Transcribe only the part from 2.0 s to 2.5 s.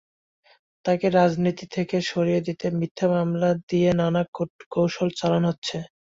সরিয়ে